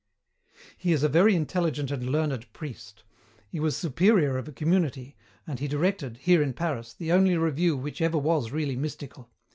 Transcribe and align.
"He 0.79 0.93
is 0.93 1.03
a 1.03 1.07
very 1.09 1.35
intelligent 1.35 1.91
and 1.91 2.09
learned 2.09 2.51
priest. 2.53 3.03
He 3.47 3.59
was 3.59 3.77
superior 3.77 4.35
of 4.35 4.47
a 4.47 4.51
community, 4.51 5.15
and 5.45 5.59
he 5.59 5.67
directed, 5.67 6.17
here 6.17 6.41
in 6.41 6.53
Paris, 6.53 6.91
the 6.95 7.11
only 7.11 7.37
review 7.37 7.77
which 7.77 8.01
ever 8.01 8.17
was 8.17 8.51
really 8.51 8.75
mystical. 8.75 9.29